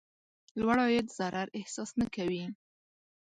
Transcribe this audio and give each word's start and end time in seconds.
لوړ 0.59 0.77
عاید 0.83 1.07
ضرر 1.17 1.47
احساس 1.59 1.89
نه 1.99 2.07
کوي. 2.15 2.43